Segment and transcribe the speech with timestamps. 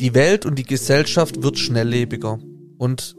[0.00, 2.38] Die Welt und die Gesellschaft wird schnelllebiger.
[2.76, 3.16] Und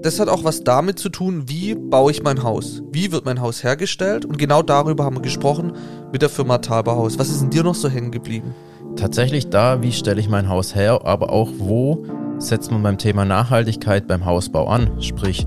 [0.00, 2.82] das hat auch was damit zu tun, wie baue ich mein Haus?
[2.90, 4.24] Wie wird mein Haus hergestellt?
[4.24, 5.74] Und genau darüber haben wir gesprochen
[6.10, 7.18] mit der Firma Talberhaus.
[7.18, 8.54] Was ist in dir noch so hängen geblieben?
[8.96, 12.06] Tatsächlich da, wie stelle ich mein Haus her, aber auch wo
[12.38, 15.02] setzt man beim Thema Nachhaltigkeit beim Hausbau an?
[15.02, 15.46] Sprich,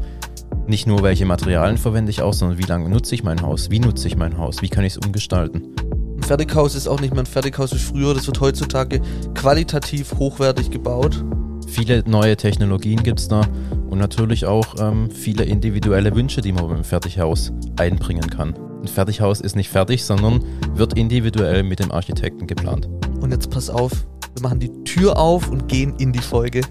[0.67, 3.71] nicht nur welche Materialien verwende ich aus, sondern wie lange nutze ich mein Haus?
[3.71, 4.61] Wie nutze ich mein Haus?
[4.61, 5.73] Wie kann ich es umgestalten?
[6.23, 8.13] Ein Fertighaus ist auch nicht mehr ein Fertighaus wie früher.
[8.13, 9.01] Das wird heutzutage
[9.35, 11.21] qualitativ hochwertig gebaut.
[11.67, 13.41] Viele neue Technologien gibt es da
[13.89, 18.53] und natürlich auch ähm, viele individuelle Wünsche, die man beim Fertighaus einbringen kann.
[18.81, 20.45] Ein Fertighaus ist nicht fertig, sondern
[20.75, 22.87] wird individuell mit dem Architekten geplant.
[23.19, 23.91] Und jetzt pass auf,
[24.33, 26.61] wir machen die Tür auf und gehen in die Folge.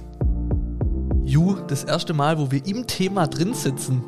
[1.27, 4.03] Ju, das erste Mal, wo wir im Thema drin sitzen.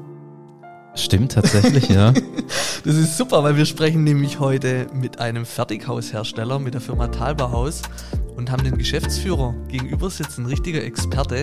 [0.95, 2.13] Stimmt tatsächlich, ja.
[2.85, 7.81] Das ist super, weil wir sprechen nämlich heute mit einem Fertighaushersteller, mit der Firma Talberhaus
[8.37, 11.43] und haben den Geschäftsführer gegenüber sitzen, ein richtiger Experte.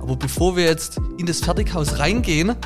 [0.00, 2.56] Aber bevor wir jetzt in das Fertighaus reingehen,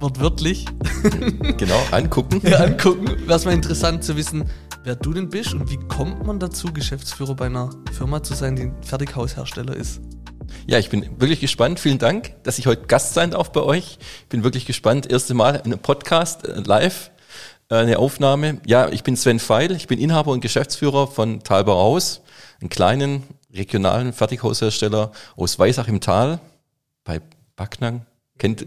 [0.00, 0.66] wortwörtlich.
[1.56, 2.42] genau, angucken.
[2.44, 4.44] ja, angucken, wäre es mal interessant zu wissen,
[4.84, 8.56] wer du denn bist und wie kommt man dazu, Geschäftsführer bei einer Firma zu sein,
[8.56, 10.00] die ein Fertighaushersteller ist.
[10.66, 11.80] Ja, ich bin wirklich gespannt.
[11.80, 13.98] Vielen Dank, dass ich heute Gast sein darf bei euch.
[14.22, 15.10] Ich bin wirklich gespannt.
[15.10, 17.10] Erste Mal in einem Podcast äh, live,
[17.68, 18.60] äh, eine Aufnahme.
[18.64, 19.72] Ja, ich bin Sven Feil.
[19.72, 22.20] Ich bin Inhaber und Geschäftsführer von Talbau Haus,
[22.60, 26.38] einen kleinen regionalen Fertighaushersteller aus Weisach im Tal
[27.04, 27.20] bei
[27.56, 28.06] Backnang.
[28.38, 28.64] Kennt,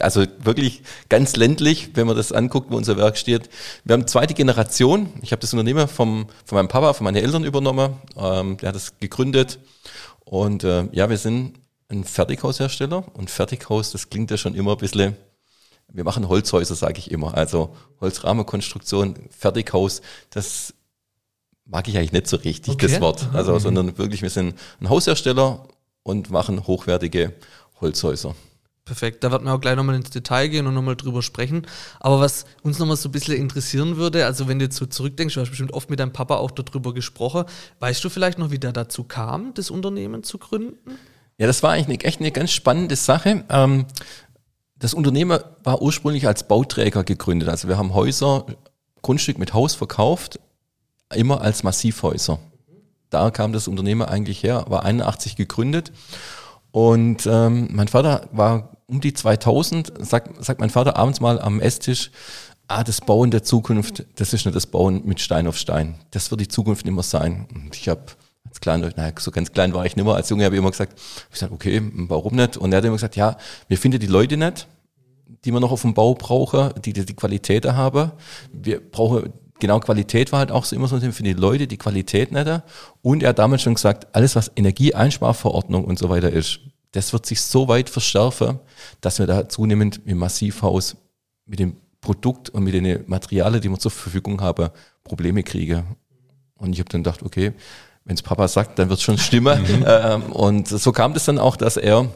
[0.00, 3.48] also wirklich ganz ländlich, wenn man das anguckt, wo unser Werk steht.
[3.84, 5.12] Wir haben zweite Generation.
[5.22, 7.94] Ich habe das Unternehmen vom, von meinem Papa, von meinen Eltern übernommen.
[8.16, 9.58] Ähm, der hat das gegründet
[10.28, 11.54] und äh, ja, wir sind
[11.88, 15.16] ein Fertighaushersteller und Fertighaus, das klingt ja schon immer ein bisschen,
[15.88, 17.34] wir machen Holzhäuser, sage ich immer.
[17.34, 20.74] Also Holzrahmenkonstruktion, Fertighaus, das
[21.64, 22.88] mag ich eigentlich nicht so richtig, okay.
[22.88, 23.28] das Wort.
[23.32, 23.60] Also, mhm.
[23.60, 25.68] sondern wirklich, wir sind ein Haushersteller
[26.02, 27.32] und machen hochwertige
[27.80, 28.34] Holzhäuser.
[28.86, 31.66] Perfekt, da wird man auch gleich nochmal ins Detail gehen und nochmal drüber sprechen.
[31.98, 35.34] Aber was uns nochmal so ein bisschen interessieren würde, also wenn du jetzt so zurückdenkst,
[35.34, 37.46] du hast bestimmt oft mit deinem Papa auch darüber gesprochen,
[37.80, 40.98] weißt du vielleicht noch, wie der dazu kam, das Unternehmen zu gründen?
[41.36, 43.44] Ja, das war eigentlich echt eine ganz spannende Sache.
[43.48, 43.86] Ähm,
[44.78, 47.48] das Unternehmen war ursprünglich als Bauträger gegründet.
[47.48, 48.46] Also wir haben Häuser,
[49.02, 50.38] Grundstück mit Haus verkauft,
[51.12, 52.38] immer als Massivhäuser.
[53.10, 55.90] Da kam das Unternehmen eigentlich her, war 81 gegründet.
[56.70, 61.60] Und ähm, mein Vater war um die 2000 sagt, sagt mein Vater abends mal am
[61.60, 62.10] Esstisch,
[62.68, 65.96] ah, das Bauen der Zukunft, das ist nicht das Bauen mit Stein auf Stein.
[66.10, 67.46] Das wird die Zukunft immer sein.
[67.54, 68.02] Und ich habe
[68.46, 70.14] als klein, naja, so ganz klein war ich nicht mehr.
[70.14, 70.98] Als Junge habe ich immer gesagt,
[71.32, 72.56] ich sag, okay, warum nicht?
[72.56, 73.36] Und er hat immer gesagt, ja,
[73.68, 74.66] wir finden die Leute nicht,
[75.44, 78.12] die wir noch auf dem Bau brauchen, die die, die Qualität haben.
[78.52, 82.32] Wir brauchen genau Qualität war halt auch so immer so für die Leute, die Qualität
[82.32, 82.62] nicht.
[83.02, 86.60] Und er hat damals schon gesagt, alles was Energieeinsparverordnung und so weiter ist,
[86.96, 88.58] das wird sich so weit verschärfen,
[89.00, 90.96] dass wir da zunehmend im Massivhaus
[91.44, 94.70] mit dem Produkt und mit den Materialien, die wir zur Verfügung haben,
[95.04, 95.84] Probleme kriegen.
[96.56, 97.52] Und ich habe dann gedacht, okay,
[98.04, 99.60] wenn es Papa sagt, dann wird es schon stimmen.
[99.60, 99.84] Mhm.
[99.86, 102.08] Ähm, und so kam das dann auch, dass er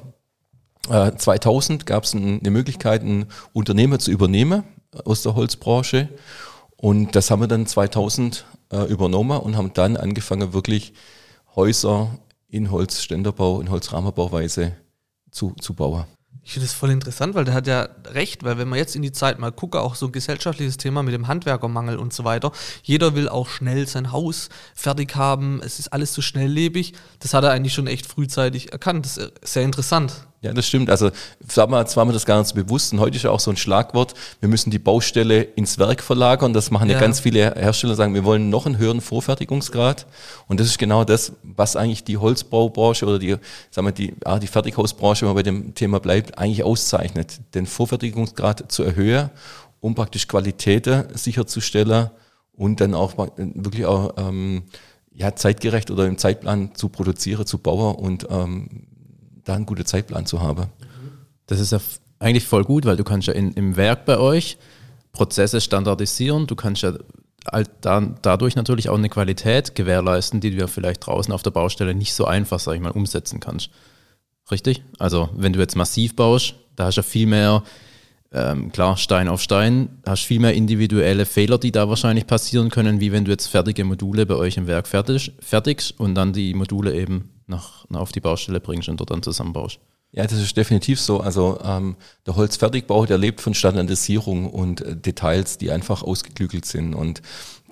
[0.89, 4.65] äh, 2000 gab es eine Möglichkeit, ein Unternehmer zu übernehmen
[5.05, 6.09] aus der Holzbranche.
[6.77, 10.95] Und das haben wir dann 2000 äh, übernommen und haben dann angefangen, wirklich
[11.55, 12.19] Häuser
[12.51, 14.77] in Holzständerbau, in Holzrahmenbauweise
[15.31, 16.05] zu, zu bauen.
[16.43, 19.03] Ich finde das voll interessant, weil der hat ja recht, weil wenn man jetzt in
[19.03, 22.51] die Zeit mal gucke, auch so ein gesellschaftliches Thema mit dem Handwerkermangel und so weiter,
[22.83, 27.45] jeder will auch schnell sein Haus fertig haben, es ist alles so schnelllebig, das hat
[27.45, 30.27] er eigentlich schon echt frühzeitig erkannt, das ist sehr interessant.
[30.43, 30.89] Ja, das stimmt.
[30.89, 31.11] Also
[31.55, 32.95] damals war mir das gar nicht so bewusst.
[32.95, 36.55] Und heute ist ja auch so ein Schlagwort, wir müssen die Baustelle ins Werk verlagern.
[36.55, 40.07] Das machen ja, ja ganz viele Hersteller, sagen, wir wollen noch einen höheren Vorfertigungsgrad.
[40.49, 43.37] Und das ist genau das, was eigentlich die Holzbaubranche oder die,
[43.71, 47.39] sagen wir, die, ah, die Fertighausbranche, wenn man bei dem Thema bleibt, eigentlich auszeichnet.
[47.55, 49.29] Den Vorfertigungsgrad zu erhöhen,
[49.81, 52.09] um praktisch Qualitäten sicherzustellen
[52.55, 54.63] und dann auch wirklich auch ähm,
[55.13, 58.87] ja, zeitgerecht oder im Zeitplan zu produzieren, zu bauen und ähm,
[59.45, 60.67] da einen guten Zeitplan zu haben.
[61.47, 61.81] Das ist ja
[62.19, 64.59] eigentlich voll gut, weil du kannst ja in, im Werk bei euch
[65.13, 66.93] Prozesse standardisieren, du kannst ja
[67.81, 71.95] dann, dadurch natürlich auch eine Qualität gewährleisten, die du ja vielleicht draußen auf der Baustelle
[71.95, 73.71] nicht so einfach, sag ich mal, umsetzen kannst.
[74.51, 74.83] Richtig?
[74.99, 77.63] Also wenn du jetzt massiv baust, da hast du ja viel mehr,
[78.33, 83.01] ähm, klar, Stein auf Stein, hast viel mehr individuelle Fehler, die da wahrscheinlich passieren können,
[83.01, 86.55] wie wenn du jetzt fertige Module bei euch im Werk fertig, fertigst und dann die
[86.55, 89.79] Module eben nach, nach auf die Baustelle bringst und dort dann zusammenbaust.
[90.13, 91.21] Ja, das ist definitiv so.
[91.21, 96.95] Also ähm, der Holzfertigbau, der lebt von Standardisierung und äh, Details, die einfach ausgeklügelt sind.
[96.95, 97.23] Und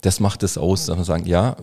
[0.03, 1.57] das macht es aus, dass wir sagen, ja,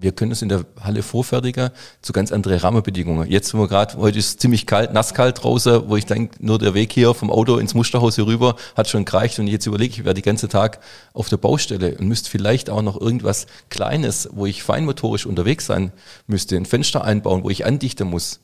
[0.00, 1.70] wir können es in der Halle vorfertigen
[2.02, 3.28] zu ganz andere Rahmenbedingungen.
[3.28, 6.58] Jetzt, wo wir gerade, heute ist es ziemlich kalt, nasskalt draußen, wo ich denke, nur
[6.58, 9.92] der Weg hier vom Auto ins Musterhaus hier rüber hat schon gereicht und jetzt überlege
[9.92, 10.80] ich, ich wäre den ganzen Tag
[11.12, 15.92] auf der Baustelle und müsste vielleicht auch noch irgendwas Kleines, wo ich feinmotorisch unterwegs sein
[16.26, 18.40] müsste, ein Fenster einbauen, wo ich andichten muss.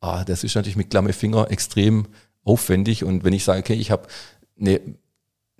[0.00, 2.06] Ah, das ist natürlich mit klamme Finger extrem
[2.44, 4.06] aufwendig und wenn ich sage, okay, ich habe
[4.60, 4.80] eine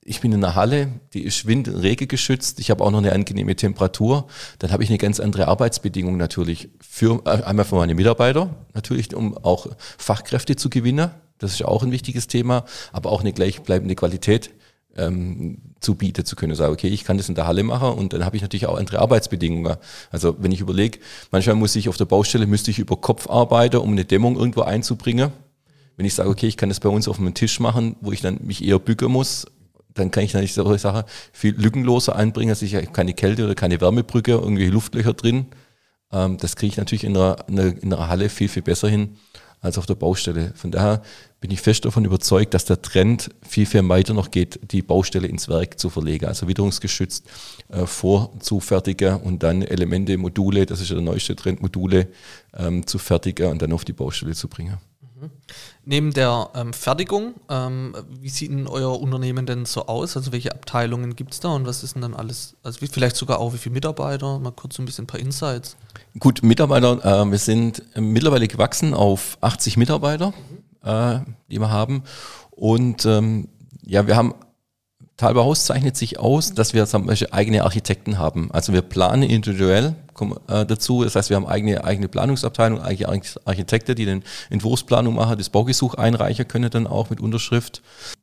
[0.05, 3.13] ich bin in einer Halle, die ist wind- und regegeschützt, ich habe auch noch eine
[3.13, 4.27] angenehme Temperatur,
[4.59, 6.69] dann habe ich eine ganz andere Arbeitsbedingung natürlich.
[6.81, 9.67] Für, äh, einmal für meine Mitarbeiter, natürlich, um auch
[9.99, 14.51] Fachkräfte zu gewinnen, das ist auch ein wichtiges Thema, aber auch eine gleichbleibende Qualität
[14.97, 16.55] ähm, zu bieten zu können.
[16.55, 18.79] Sagen, okay, ich kann das in der Halle machen und dann habe ich natürlich auch
[18.79, 19.77] andere Arbeitsbedingungen.
[20.11, 20.99] Also wenn ich überlege,
[21.31, 24.63] manchmal muss ich auf der Baustelle, müsste ich über Kopf arbeiten, um eine Dämmung irgendwo
[24.63, 25.33] einzubringen.
[25.97, 28.21] Wenn ich sage, okay, ich kann das bei uns auf einem Tisch machen, wo ich
[28.21, 29.47] dann mich eher bücken muss,
[29.95, 32.51] dann kann ich natürlich solche Sachen viel lückenloser einbringen.
[32.51, 35.47] Also ich habe keine Kälte oder keine Wärmebrücke, irgendwie Luftlöcher drin.
[36.13, 39.17] Ähm, das kriege ich natürlich in einer, in einer Halle viel, viel besser hin
[39.61, 40.53] als auf der Baustelle.
[40.55, 41.03] Von daher
[41.41, 45.27] bin ich fest davon überzeugt, dass der Trend viel, viel weiter noch geht, die Baustelle
[45.27, 46.27] ins Werk zu verlegen.
[46.27, 47.25] Also witterungsgeschützt
[47.69, 52.09] äh, vorzufertigen und dann Elemente, Module, das ist ja der neueste Trend, Module
[52.55, 54.79] ähm, zu fertigen und dann auf die Baustelle zu bringen.
[55.85, 60.17] Neben der ähm, Fertigung, ähm, wie sieht denn euer Unternehmen denn so aus?
[60.17, 62.57] Also welche Abteilungen gibt es da und was ist denn dann alles?
[62.63, 64.39] Also wie, vielleicht sogar auch wie viele Mitarbeiter?
[64.39, 65.77] Mal kurz ein bisschen ein paar Insights.
[66.19, 70.33] Gut, Mitarbeiter, äh, wir sind mittlerweile gewachsen auf 80 Mitarbeiter,
[70.83, 70.89] mhm.
[70.89, 72.05] äh, die wir haben.
[72.51, 73.49] Und ähm,
[73.83, 74.35] ja, wir haben
[75.17, 78.51] Talbot Haus zeichnet sich aus, dass wir zum Beispiel eigene Architekten haben.
[78.53, 79.95] Also wir planen individuell
[80.49, 81.05] äh, dazu.
[81.05, 85.95] Das heißt, wir haben eigene, eigene Planungsabteilung, eigene Architekten, die den Entwurfsplanung machen, das Baugesuch
[85.95, 87.83] einreichen können dann auch mit Unterschrift.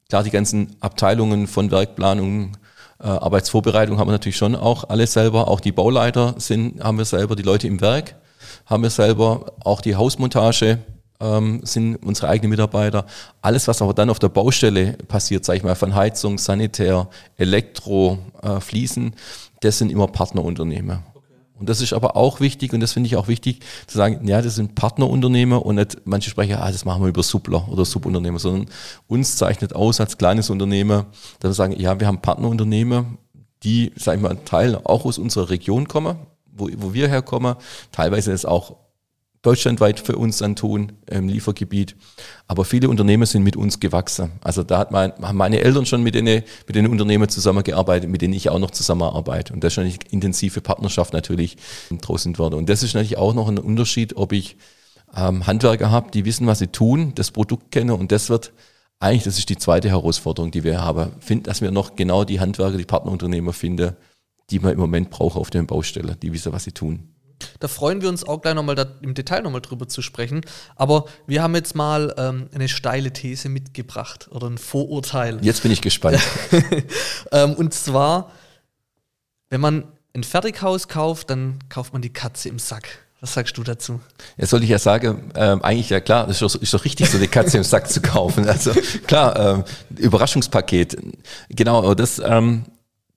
[0.09, 2.57] Klar, die ganzen Abteilungen von Werkplanung,
[2.99, 5.47] äh, Arbeitsvorbereitung haben wir natürlich schon auch alle selber.
[5.47, 8.15] Auch die Bauleiter sind, haben wir selber, die Leute im Werk
[8.65, 10.79] haben wir selber, auch die Hausmontage
[11.21, 13.05] ähm, sind unsere eigenen Mitarbeiter.
[13.41, 17.07] Alles, was aber dann auf der Baustelle passiert, sage ich mal, von Heizung, Sanitär,
[17.37, 19.13] Elektro, äh, Fließen,
[19.61, 20.99] das sind immer Partnerunternehmen.
[21.61, 24.41] Und das ist aber auch wichtig und das finde ich auch wichtig zu sagen, ja,
[24.41, 28.39] das sind Partnerunternehmer und nicht manche sprechen, ah, das machen wir über Subler oder Subunternehmer,
[28.39, 28.65] sondern
[29.07, 31.05] uns zeichnet aus als kleines Unternehmer,
[31.39, 33.05] dass wir sagen, ja, wir haben Partnerunternehmer,
[33.61, 36.15] die, sage ich mal, Teil auch aus unserer Region kommen,
[36.51, 37.53] wo, wo wir herkommen,
[37.91, 38.77] teilweise ist auch
[39.41, 41.95] deutschlandweit für uns dann tun im Liefergebiet.
[42.47, 44.31] Aber viele Unternehmen sind mit uns gewachsen.
[44.41, 48.21] Also da hat mein, haben meine Eltern schon mit den, mit den Unternehmen zusammengearbeitet, mit
[48.21, 49.53] denen ich auch noch zusammenarbeite.
[49.53, 51.57] Und das ist eine intensive Partnerschaft natürlich
[51.89, 52.55] draußen worden.
[52.55, 54.57] Und das ist natürlich auch noch ein Unterschied, ob ich
[55.15, 58.53] ähm, Handwerker habe, die wissen, was sie tun, das Produkt kennen und das wird
[58.99, 61.11] eigentlich, das ist die zweite Herausforderung, die wir haben.
[61.19, 63.95] Find, dass wir noch genau die Handwerker, die Partnerunternehmer finden,
[64.51, 67.10] die man im Moment braucht auf den Baustellen, die wissen, was sie tun.
[67.59, 70.41] Da freuen wir uns auch gleich nochmal im Detail nochmal drüber zu sprechen.
[70.75, 75.39] Aber wir haben jetzt mal ähm, eine steile These mitgebracht oder ein Vorurteil.
[75.41, 76.19] Jetzt bin ich gespannt.
[77.31, 78.31] ähm, und zwar,
[79.49, 79.83] wenn man
[80.13, 82.99] ein Fertighaus kauft, dann kauft man die Katze im Sack.
[83.21, 84.01] Was sagst du dazu?
[84.35, 87.17] Jetzt soll ich ja sagen, ähm, eigentlich ja klar, ist doch, ist doch richtig, so
[87.17, 88.47] eine Katze im Sack zu kaufen.
[88.47, 88.73] Also
[89.05, 89.63] klar, ähm,
[89.95, 90.97] Überraschungspaket.
[91.49, 92.65] Genau, das, ähm,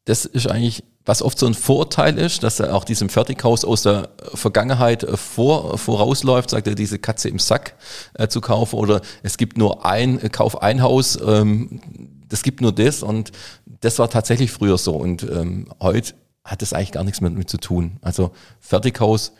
[0.04, 3.82] das ist eigentlich was oft so ein Vorteil ist, dass er auch diesem Fertighaus aus
[3.82, 7.74] der Vergangenheit äh, vor, vorausläuft, sagt er, diese Katze im Sack
[8.14, 8.76] äh, zu kaufen.
[8.76, 11.80] Oder es gibt nur ein, äh, Kauf ein Haus, ähm,
[12.28, 13.02] das gibt nur das.
[13.02, 13.32] Und
[13.80, 14.94] das war tatsächlich früher so.
[14.94, 17.98] Und ähm, heute hat das eigentlich gar nichts mehr damit zu tun.
[18.00, 19.32] Also Fertighaus,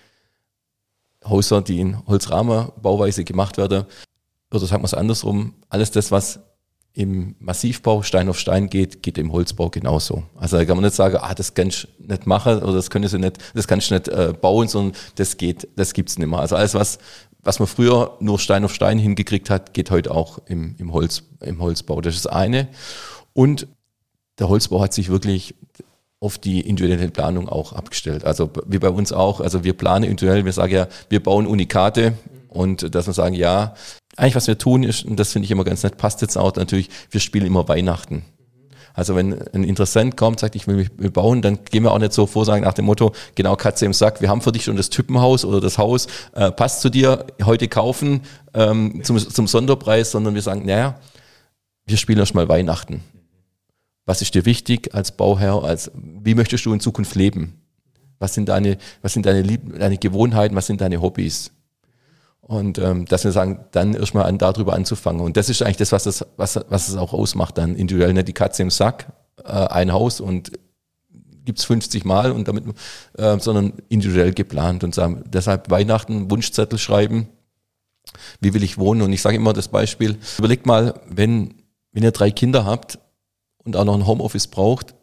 [1.25, 3.87] Häuser, die in Holzrahmenbauweise gemacht werden,
[4.51, 6.41] oder sagen wir es andersrum, alles das, was
[6.95, 10.23] im Massivbau Stein auf Stein geht, geht im Holzbau genauso.
[10.37, 13.09] Also da kann man nicht sagen, ah, das kannst du nicht machen oder das können
[13.09, 16.39] sie nicht, das kannst du nicht äh, bauen, sondern das geht, das gibt's nicht mehr.
[16.39, 16.99] Also alles, was,
[17.43, 21.25] was man früher nur Stein auf Stein hingekriegt hat, geht heute auch im, im, Holz,
[21.41, 22.01] im Holzbau.
[22.01, 22.69] Das ist das eine.
[23.33, 23.67] Und
[24.39, 25.57] der Holzbau hat sich wirklich
[26.21, 28.25] auf die individuelle Planung auch abgestellt.
[28.25, 32.15] Also wie bei uns auch, also wir planen individuell, wir sagen ja, wir bauen Unikate
[32.49, 33.75] und dass wir sagen, ja,
[34.17, 36.55] eigentlich was wir tun ist, und das finde ich immer ganz nett, passt jetzt auch
[36.57, 38.25] natürlich, wir spielen immer Weihnachten.
[38.95, 42.13] Also wenn ein Interessent kommt, sagt, ich will mich bauen, dann gehen wir auch nicht
[42.13, 44.77] so vor, sagen nach dem Motto, genau Katze im Sack, wir haben für dich schon
[44.77, 48.21] das Typenhaus oder das Haus, äh, passt zu dir, heute kaufen
[48.55, 51.01] ähm, zum, zum Sonderpreis, sondern wir sagen, naja,
[51.87, 53.03] wir spielen erst mal Weihnachten.
[54.07, 55.65] Was ist dir wichtig als Bauherr?
[55.65, 57.61] Als, wie möchtest du in Zukunft leben?
[58.19, 60.55] Was sind deine, was sind deine, Lieb deine Gewohnheiten?
[60.55, 61.51] Was sind deine Hobbys?
[62.47, 65.23] Und ähm, dass wir sagen, dann erstmal an, darüber anzufangen.
[65.23, 68.29] Und das ist eigentlich das, was es, was, was es auch ausmacht, dann individuell nicht
[68.29, 70.53] die Katze im Sack, äh, ein Haus und
[71.45, 72.65] gibt's 50 Mal und damit,
[73.17, 77.29] äh, sondern individuell geplant und sagen, deshalb Weihnachten Wunschzettel schreiben,
[78.41, 79.03] wie will ich wohnen?
[79.03, 81.55] Und ich sage immer das Beispiel, überlegt mal, wenn,
[81.93, 82.99] wenn ihr drei Kinder habt
[83.65, 84.95] und auch noch ein Homeoffice braucht,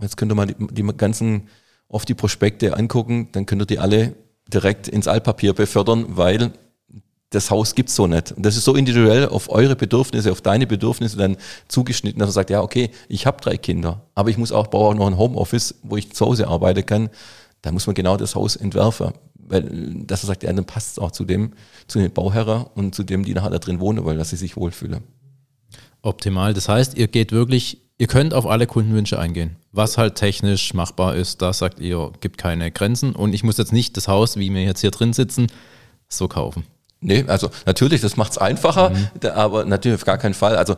[0.00, 1.48] jetzt könnt ihr mal die, die ganzen,
[1.88, 4.14] oft die Prospekte angucken, dann könnt ihr die alle
[4.52, 6.52] direkt ins Altpapier befördern, weil
[7.32, 8.32] das Haus gibt's so nicht.
[8.32, 11.36] Und das ist so individuell auf eure Bedürfnisse, auf deine Bedürfnisse dann
[11.68, 14.90] zugeschnitten, dass man sagt, ja, okay, ich habe drei Kinder, aber ich muss auch, brauche
[14.90, 17.10] auch noch ein Homeoffice, wo ich zu Hause arbeiten kann.
[17.62, 19.12] Da muss man genau das Haus entwerfen.
[19.34, 21.52] Weil, dass er sagt, ja, dann passt es auch zu dem,
[21.86, 24.56] zu den Bauherren und zu dem, die nachher da drin wohnen wollen, dass sie sich
[24.56, 25.02] wohlfühlen.
[26.02, 26.54] Optimal.
[26.54, 29.56] Das heißt, ihr geht wirklich, ihr könnt auf alle Kundenwünsche eingehen.
[29.70, 33.14] Was halt technisch machbar ist, da sagt ihr, gibt keine Grenzen.
[33.14, 35.46] Und ich muss jetzt nicht das Haus, wie wir jetzt hier drin sitzen,
[36.08, 36.64] so kaufen.
[37.02, 39.28] Nee, also natürlich, das macht es einfacher, mhm.
[39.34, 40.56] aber natürlich auf gar keinen Fall.
[40.56, 40.76] Also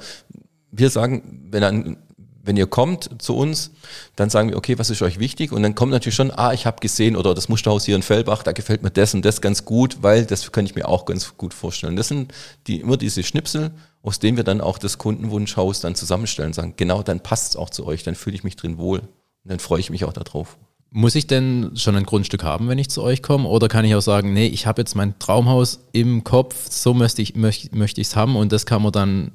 [0.73, 1.97] wir sagen, wenn ein
[2.45, 3.71] wenn ihr kommt zu uns,
[4.16, 5.50] dann sagen wir, okay, was ist euch wichtig?
[5.50, 8.43] Und dann kommt natürlich schon, ah, ich habe gesehen, oder das Musterhaus hier in Fellbach,
[8.43, 11.37] da gefällt mir das und das ganz gut, weil das kann ich mir auch ganz
[11.37, 11.97] gut vorstellen.
[11.97, 12.33] Das sind
[12.66, 13.71] die, immer diese Schnipsel,
[14.02, 17.71] aus denen wir dann auch das Kundenwunschhaus dann zusammenstellen, sagen, genau, dann passt es auch
[17.71, 18.99] zu euch, dann fühle ich mich drin wohl.
[19.00, 20.59] Und dann freue ich mich auch darauf.
[20.96, 23.48] Muss ich denn schon ein Grundstück haben, wenn ich zu euch komme?
[23.48, 27.20] Oder kann ich auch sagen, nee, ich habe jetzt mein Traumhaus im Kopf, so möchte
[27.20, 29.32] ich es möchte, möchte haben und das kann man dann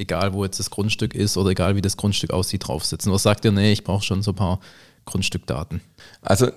[0.00, 3.12] egal wo jetzt das Grundstück ist oder egal wie das Grundstück aussieht, draufsetzen?
[3.12, 4.60] Was sagt ihr, nee, ich brauche schon so ein paar
[5.04, 5.80] Grundstückdaten?
[6.22, 6.48] Also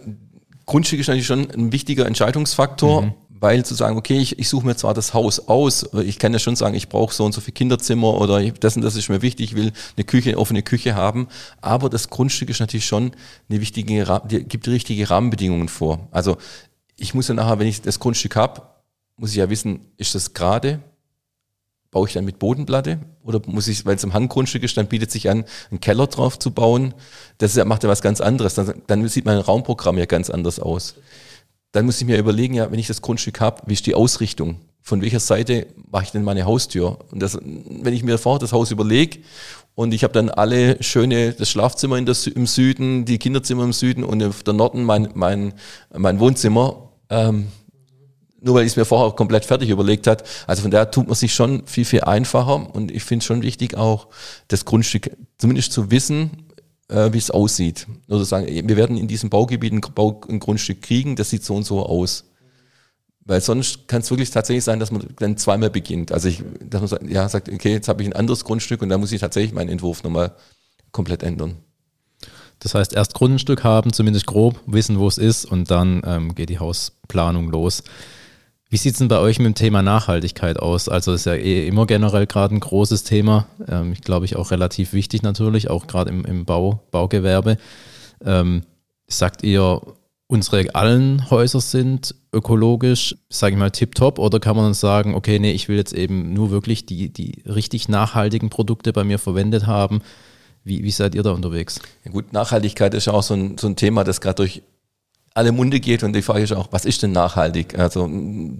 [0.65, 3.13] Grundstück ist natürlich schon ein wichtiger Entscheidungsfaktor, mhm.
[3.44, 6.40] Weil zu sagen, okay, ich, ich suche mir zwar das Haus aus, ich kann ja
[6.40, 9.22] schon sagen, ich brauche so und so viel Kinderzimmer oder das und das ist mir
[9.22, 11.28] wichtig, ich will eine Küche, offene Küche haben,
[11.60, 13.12] aber das Grundstück ist natürlich schon
[13.50, 16.08] eine wichtige, gibt richtige Rahmenbedingungen vor.
[16.12, 16.38] Also
[16.96, 18.62] ich muss ja nachher, wenn ich das Grundstück habe,
[19.18, 20.80] muss ich ja wissen, ist das gerade,
[21.92, 25.12] baue ich dann mit Bodenplatte oder muss ich, weil es im Hanggrundstück ist, dann bietet
[25.12, 26.94] sich an, einen Keller drauf zu bauen.
[27.40, 28.54] Das macht ja was ganz anderes.
[28.56, 30.96] Dann, dann sieht mein Raumprogramm ja ganz anders aus.
[31.74, 34.58] Dann muss ich mir überlegen, ja, wenn ich das Grundstück habe, wie ist die Ausrichtung?
[34.84, 37.00] Von welcher Seite mache ich denn meine Haustür?
[37.12, 39.20] Und das, wenn ich mir vorher das Haus überlege
[39.74, 43.74] und ich habe dann alle schöne, das Schlafzimmer in der, im Süden, die Kinderzimmer im
[43.74, 45.53] Süden und auf der Norden mein, mein,
[45.92, 47.48] mein Wohnzimmer, ähm,
[48.39, 50.24] nur weil ich es mir vorher komplett fertig überlegt hat.
[50.46, 53.42] Also von daher tut man sich schon viel, viel einfacher und ich finde es schon
[53.42, 54.10] wichtig, auch
[54.48, 56.52] das Grundstück zumindest zu wissen,
[56.90, 57.88] wie es aussieht.
[58.08, 61.56] Oder sagen, wir werden in diesem Baugebiet ein, Bau, ein Grundstück kriegen, das sieht so
[61.56, 62.25] und so aus.
[63.25, 66.12] Weil sonst kann es wirklich tatsächlich sein, dass man dann zweimal beginnt.
[66.12, 68.90] Also ich, dass man sagt, ja, sagt, okay, jetzt habe ich ein anderes Grundstück und
[68.90, 70.36] da muss ich tatsächlich meinen Entwurf nochmal
[70.92, 71.56] komplett ändern.
[72.60, 76.50] Das heißt, erst Grundstück haben, zumindest grob wissen, wo es ist und dann ähm, geht
[76.50, 77.84] die Hausplanung los.
[78.74, 80.89] Wie sieht es denn bei euch mit dem Thema Nachhaltigkeit aus?
[80.89, 83.46] Also ist ja eh immer generell gerade ein großes Thema.
[83.68, 87.58] Ähm, ich glaube ich auch relativ wichtig natürlich, auch gerade im, im Bau, Baugewerbe.
[88.25, 88.63] Ähm,
[89.08, 89.80] sagt ihr,
[90.25, 94.18] unsere allen Häuser sind ökologisch, sage ich mal, tipptopp?
[94.18, 97.89] Oder kann man sagen, okay, nee, ich will jetzt eben nur wirklich die, die richtig
[97.89, 100.01] nachhaltigen Produkte bei mir verwendet haben?
[100.63, 101.80] Wie, wie seid ihr da unterwegs?
[102.06, 104.63] Ja gut, Nachhaltigkeit ist ja auch so ein, so ein Thema, das gerade durch
[105.36, 107.78] alle Munde geht und die Frage ist auch, was ist denn nachhaltig?
[107.80, 108.08] Also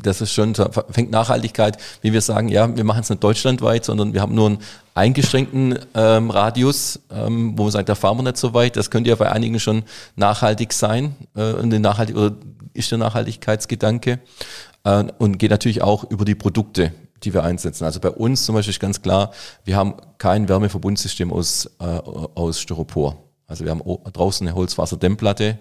[0.02, 0.56] das ist schon,
[0.90, 4.48] fängt Nachhaltigkeit, wie wir sagen, ja, wir machen es nicht deutschlandweit, sondern wir haben nur
[4.48, 4.58] einen
[4.96, 8.76] eingeschränkten ähm, Radius, ähm, wo man sagt, da fahren wir nicht so weit.
[8.76, 9.84] Das könnte ja bei einigen schon
[10.16, 12.36] nachhaltig sein äh, und nachhaltig oder
[12.74, 14.20] ist der Nachhaltigkeitsgedanke
[14.84, 17.86] äh, und geht natürlich auch über die Produkte, die wir einsetzen.
[17.86, 19.32] Also bei uns zum Beispiel ist ganz klar,
[19.64, 23.18] wir haben kein Wärmeverbundsystem aus, äh, aus Styropor.
[23.46, 25.60] Also wir haben draußen eine Holzwasserdämmplatte,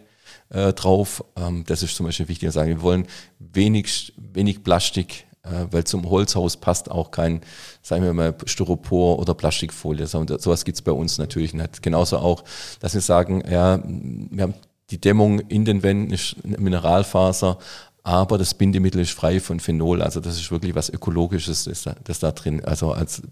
[0.53, 1.25] äh, drauf.
[1.37, 2.69] Ähm, das ist zum Beispiel wichtig zu sagen.
[2.69, 3.07] Wir wollen
[3.39, 7.41] wenig, wenig Plastik, äh, weil zum Holzhaus passt auch kein,
[7.83, 10.07] sagen wir mal, Styropor oder Plastikfolie.
[10.07, 11.83] So, sowas gibt's bei uns natürlich nicht.
[11.83, 12.45] Genauso auch,
[12.81, 14.55] dass wir sagen, ja, wir haben
[14.91, 17.59] die Dämmung in den Wänden ist Mineralfaser,
[18.03, 20.03] aber das Bindemittel ist frei von Phenol.
[20.03, 23.23] Also das ist wirklich was Ökologisches, das da, das da drin, also als,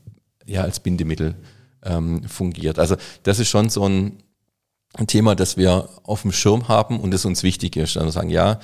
[0.47, 1.35] ja, als Bindemittel
[1.83, 2.79] ähm, fungiert.
[2.79, 4.23] Also das ist schon so ein,
[4.95, 7.97] ein Thema, das wir auf dem Schirm haben und das uns wichtig ist.
[7.97, 8.59] Also sagen, ja,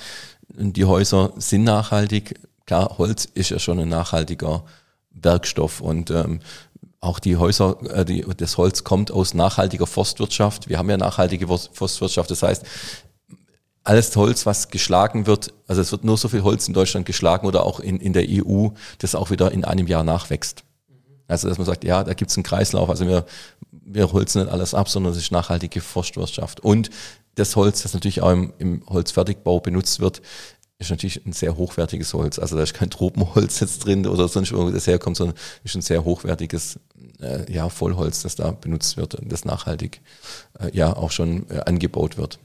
[0.49, 2.39] die Häuser sind nachhaltig.
[2.65, 4.63] Klar, Holz ist ja schon ein nachhaltiger
[5.11, 6.39] Werkstoff und ähm,
[6.99, 10.67] auch die Häuser, äh, die, das Holz kommt aus nachhaltiger Forstwirtschaft.
[10.67, 12.29] Wir haben ja nachhaltige Forstwirtschaft.
[12.29, 12.63] Das heißt,
[13.83, 17.47] alles Holz, was geschlagen wird, also es wird nur so viel Holz in Deutschland geschlagen
[17.47, 20.63] oder auch in, in der EU, das auch wieder in einem Jahr nachwächst.
[21.27, 22.89] Also dass man sagt, ja, da gibt es einen Kreislauf.
[22.89, 23.25] Also wir,
[23.87, 26.59] wir holzen nicht alles ab, sondern es ist nachhaltige Forstwirtschaft.
[26.59, 26.89] Und
[27.35, 30.21] das Holz, das natürlich auch im, im Holzfertigbau benutzt wird,
[30.79, 32.37] ist natürlich ein sehr hochwertiges Holz.
[32.37, 35.81] Also da ist kein Tropenholz jetzt drin oder sonst irgendwo das herkommt, sondern ist ein
[35.81, 36.79] sehr hochwertiges
[37.19, 40.01] äh, ja, Vollholz, das da benutzt wird und das nachhaltig
[40.59, 42.39] äh, ja auch schon äh, angebaut wird.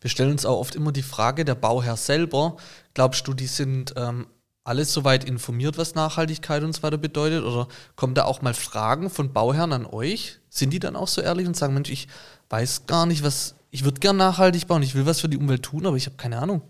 [0.00, 2.56] Wir stellen uns auch oft immer die Frage, der Bauherr selber,
[2.94, 4.26] glaubst du, die sind ähm,
[4.64, 7.44] alles soweit informiert, was Nachhaltigkeit und so weiter bedeutet?
[7.44, 10.40] Oder kommen da auch mal Fragen von Bauherren an euch?
[10.56, 12.08] Sind die dann auch so ehrlich und sagen, Mensch, ich
[12.48, 15.62] weiß gar nicht, was, ich würde gern nachhaltig bauen, ich will was für die Umwelt
[15.62, 16.62] tun, aber ich habe keine Ahnung.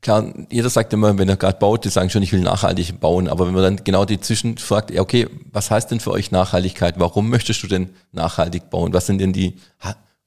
[0.00, 3.28] Klar, jeder sagt immer, wenn er gerade baut, die sagen schon, ich will nachhaltig bauen.
[3.28, 6.32] Aber wenn man dann genau die Zwischen fragt, ja, okay, was heißt denn für euch
[6.32, 6.98] Nachhaltigkeit?
[6.98, 8.92] Warum möchtest du denn nachhaltig bauen?
[8.92, 9.54] Was sind denn die,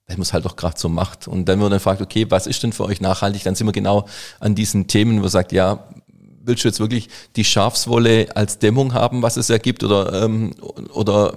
[0.07, 1.27] weil man es halt auch gerade so macht.
[1.27, 3.43] Und dann wird dann fragt, okay, was ist denn für euch nachhaltig?
[3.43, 4.05] Dann sind wir genau
[4.39, 5.83] an diesen Themen, wo man sagt, ja,
[6.43, 10.53] willst du jetzt wirklich die Schafswolle als Dämmung haben, was es ergibt, oder, ähm,
[10.93, 11.33] oder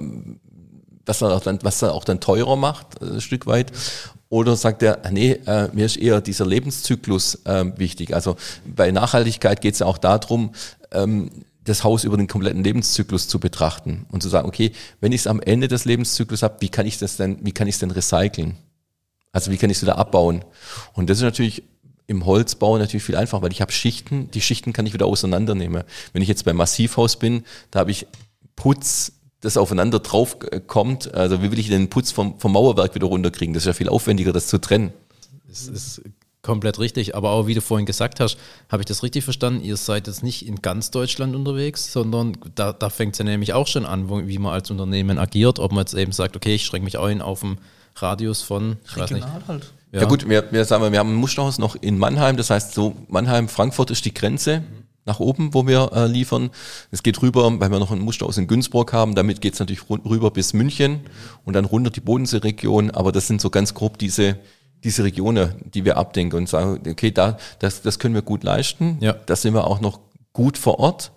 [1.08, 3.72] was er, auch dann, was er auch dann teurer macht, ein Stück weit.
[4.30, 8.14] Oder sagt er, nee, äh, mir ist eher dieser Lebenszyklus äh, wichtig.
[8.14, 8.36] Also
[8.66, 10.52] bei Nachhaltigkeit geht es ja auch darum,
[10.92, 11.30] ähm,
[11.64, 15.26] das Haus über den kompletten Lebenszyklus zu betrachten und zu sagen, okay, wenn ich es
[15.26, 17.90] am Ende des Lebenszyklus habe, wie kann ich das denn, wie kann ich es denn
[17.90, 18.56] recyceln?
[19.32, 20.44] Also wie kann ich es wieder abbauen?
[20.94, 21.62] Und das ist natürlich
[22.06, 25.84] im Holzbau natürlich viel einfacher, weil ich habe Schichten, die Schichten kann ich wieder auseinandernehmen.
[26.12, 28.06] Wenn ich jetzt beim Massivhaus bin, da habe ich
[28.56, 31.14] Putz, das aufeinander drauf kommt.
[31.14, 33.54] Also wie will ich den Putz vom, vom Mauerwerk wieder runterkriegen?
[33.54, 34.92] Das ist ja viel aufwendiger, das zu trennen.
[35.50, 36.02] Es ist
[36.42, 39.62] komplett richtig, aber auch wie du vorhin gesagt hast, habe ich das richtig verstanden?
[39.62, 43.52] Ihr seid jetzt nicht in ganz Deutschland unterwegs, sondern da, da fängt es ja nämlich
[43.52, 46.54] auch schon an, wo, wie man als Unternehmen agiert, ob man jetzt eben sagt, okay,
[46.54, 47.58] ich schränke mich auch ein auf einen
[47.96, 49.48] Radius von, ich Regional weiß nicht.
[49.48, 49.72] Halt.
[49.92, 50.00] Ja.
[50.02, 52.94] ja, gut, wir, wir sagen, wir haben ein Musterhaus noch in Mannheim, das heißt so
[53.08, 54.60] Mannheim, Frankfurt ist die Grenze.
[54.60, 56.50] Mhm nach oben, wo wir äh, liefern.
[56.92, 59.16] Es geht rüber, weil wir noch ein Muster aus in Günzburg haben.
[59.16, 61.00] Damit geht es natürlich rüber bis München
[61.44, 62.92] und dann runter die Bodenseeregion.
[62.92, 64.38] Aber das sind so ganz grob diese,
[64.84, 68.98] diese Regionen, die wir abdenken und sagen, okay, da, das, das können wir gut leisten.
[69.00, 69.14] Ja.
[69.26, 69.98] Da sind wir auch noch
[70.32, 71.10] gut vor Ort.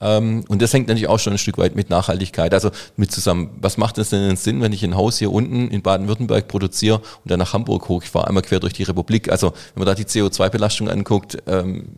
[0.00, 2.54] Ähm, und das hängt natürlich auch schon ein Stück weit mit Nachhaltigkeit.
[2.54, 5.82] Also mit zusammen, was macht es denn Sinn, wenn ich ein Haus hier unten in
[5.82, 8.02] Baden-Württemberg produziere und dann nach Hamburg hoch?
[8.02, 9.30] Ich fahre einmal quer durch die Republik.
[9.30, 11.88] Also wenn man da die CO2-Belastung anguckt, ähm,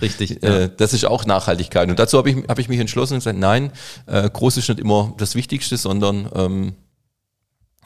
[0.00, 0.42] Richtig.
[0.42, 1.88] Äh, das ist auch Nachhaltigkeit.
[1.88, 3.72] Und dazu habe ich, hab ich mich entschlossen und gesagt, nein,
[4.06, 6.74] äh, groß ist nicht immer das Wichtigste, sondern ähm,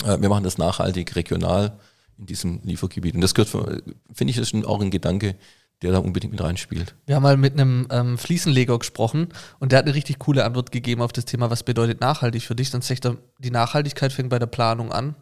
[0.05, 1.79] äh, wir machen das nachhaltig, regional
[2.19, 3.15] in diesem Liefergebiet.
[3.15, 3.51] Und das gehört,
[4.13, 5.37] finde ich, das ist auch ein Gedanke,
[5.83, 6.95] der da unbedingt mit reinspielt.
[7.05, 10.73] Wir haben mal mit einem ähm, Fliesenleger gesprochen und der hat eine richtig coole Antwort
[10.73, 12.71] gegeben auf das Thema, was bedeutet nachhaltig für dich.
[12.71, 15.15] Dann sagt er, die Nachhaltigkeit fängt bei der Planung an.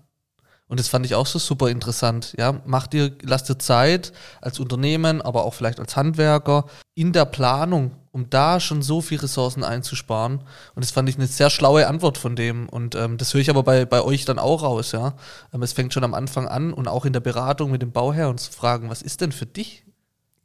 [0.67, 2.35] Und das fand ich auch so super interessant.
[2.39, 7.27] Ja, mach dir, lass dir Zeit als Unternehmen, aber auch vielleicht als Handwerker in der
[7.27, 10.39] Planung, um da schon so viel Ressourcen einzusparen.
[10.75, 12.69] Und das fand ich eine sehr schlaue Antwort von dem.
[12.69, 15.15] Und ähm, das höre ich aber bei, bei euch dann auch raus, ja.
[15.53, 18.31] Ähm, es fängt schon am Anfang an und auch in der Beratung mit dem Bauherr
[18.31, 19.85] und zu fragen, was ist denn für dich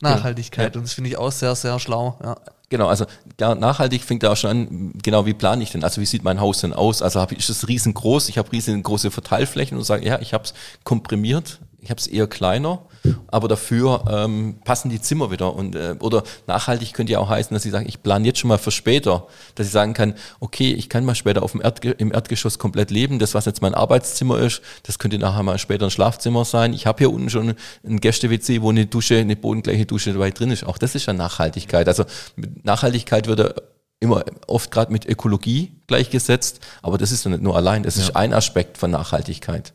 [0.02, 0.76] Nachhaltigkeit?
[0.76, 0.80] Ja.
[0.80, 2.36] Und das finde ich auch sehr, sehr schlau, ja.
[2.70, 3.06] Genau, also
[3.40, 5.84] nachhaltig fängt da auch schon an, genau wie plane ich denn?
[5.84, 7.02] Also wie sieht mein Haus denn aus?
[7.02, 10.54] Also ist es riesengroß, ich habe riesengroße Verteilflächen und sage, ja, ich habe es
[10.84, 12.84] komprimiert, ich habe es eher kleiner,
[13.28, 15.56] aber dafür ähm, passen die Zimmer wieder.
[15.56, 18.50] Und, äh, oder nachhaltig könnte ja auch heißen, dass ich sage, ich plane jetzt schon
[18.50, 21.92] mal für später, dass ich sagen kann, okay, ich kann mal später auf dem Erdge
[21.92, 23.20] im Erdgeschoss komplett leben.
[23.20, 26.74] Das, was jetzt mein Arbeitszimmer ist, das könnte nachher mal später ein Schlafzimmer sein.
[26.74, 30.52] Ich habe hier unten schon ein Gäste-WC, wo eine Dusche, eine bodengleiche Dusche dabei drin
[30.52, 30.66] ist.
[30.66, 31.88] Auch das ist ja Nachhaltigkeit.
[31.88, 33.56] Also mit Nachhaltigkeit würde
[34.00, 38.04] immer oft gerade mit Ökologie gleichgesetzt, aber das ist ja nicht nur allein, das ja.
[38.04, 39.74] ist ein Aspekt von Nachhaltigkeit.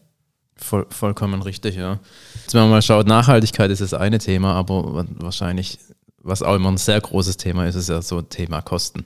[0.57, 1.99] Voll, vollkommen richtig, ja.
[2.35, 5.79] Jetzt, wenn man mal schaut, Nachhaltigkeit ist das eine Thema, aber wahrscheinlich,
[6.23, 9.05] was auch immer ein sehr großes Thema ist, ist ja so Thema Kosten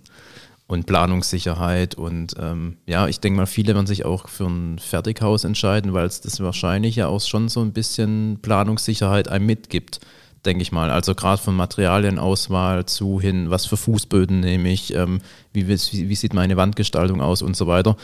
[0.69, 1.97] und Planungssicherheit.
[1.97, 6.07] Und ähm, ja, ich denke mal, viele werden sich auch für ein Fertighaus entscheiden, weil
[6.07, 10.01] es das wahrscheinlich ja auch schon so ein bisschen Planungssicherheit einem mitgibt,
[10.45, 10.91] denke ich mal.
[10.91, 15.21] Also gerade von Materialienauswahl zu hin, was für Fußböden nehme ich, ähm,
[15.55, 17.97] wie, wie, wie sieht meine Wandgestaltung aus und so weiter.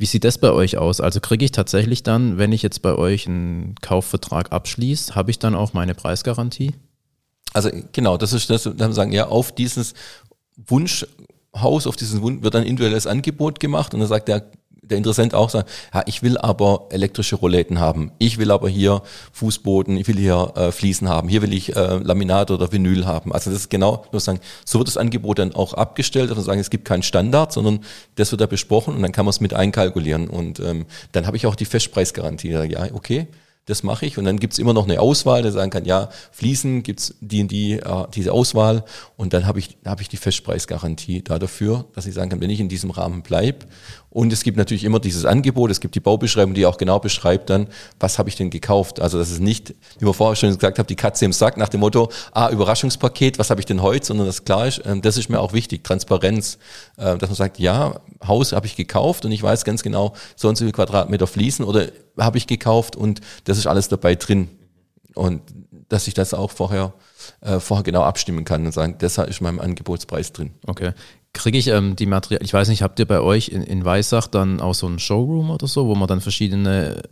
[0.00, 1.02] Wie sieht das bei euch aus?
[1.02, 5.38] Also kriege ich tatsächlich dann, wenn ich jetzt bei euch einen Kaufvertrag abschließe, habe ich
[5.38, 6.72] dann auch meine Preisgarantie?
[7.52, 9.92] Also genau, das ist das, dann sagen, ja, auf dieses
[10.56, 14.50] Wunschhaus, auf diesen Wunsch wird ein individuelles Angebot gemacht und dann sagt der
[14.90, 19.02] der Interessent auch sagt, ja, ich will aber elektrische Rollläden haben, ich will aber hier
[19.32, 23.32] Fußboden, ich will hier äh, Fliesen haben, hier will ich äh, Laminat oder Vinyl haben.
[23.32, 26.60] Also das ist genau, nur sagen, so wird das Angebot dann auch abgestellt und sagen,
[26.60, 27.80] es gibt keinen Standard, sondern
[28.16, 31.36] das wird da besprochen und dann kann man es mit einkalkulieren und ähm, dann habe
[31.36, 32.50] ich auch die Festpreisgarantie.
[32.50, 33.28] Ja, okay,
[33.66, 34.18] das mache ich.
[34.18, 37.50] Und dann gibt's immer noch eine Auswahl, der sagen kann, ja, Fließen gibt's die und
[37.50, 38.84] die, äh, diese Auswahl.
[39.16, 42.50] Und dann habe ich, hab ich die Festpreisgarantie da dafür, dass ich sagen kann, wenn
[42.50, 43.66] ich in diesem Rahmen bleib
[44.12, 47.48] und es gibt natürlich immer dieses Angebot, es gibt die Baubeschreibung, die auch genau beschreibt
[47.48, 47.68] dann,
[48.00, 49.00] was habe ich denn gekauft.
[49.00, 51.68] Also das ist nicht, wie wir vorher schon gesagt haben, die Katze im Sack nach
[51.68, 55.16] dem Motto, ah, Überraschungspaket, was habe ich denn heute, sondern das klar ist, ähm, das
[55.16, 56.58] ist mir auch wichtig, Transparenz,
[56.96, 60.48] äh, dass man sagt, ja, Haus habe ich gekauft und ich weiß ganz genau, so
[60.48, 61.86] und so viel Quadratmeter fließen oder
[62.18, 64.48] habe ich gekauft und das ist alles dabei drin
[65.14, 65.42] Und
[65.88, 66.94] dass ich das auch vorher,
[67.42, 70.52] äh, vorher genau abstimmen kann und sagen, das ist meinem Angebotspreis drin.
[70.66, 70.92] Okay.
[71.32, 74.26] Kriege ich ähm, die Materialien, ich weiß nicht, habt ihr bei euch in, in Weissach
[74.26, 77.02] dann auch so einen Showroom oder so, wo man dann verschiedene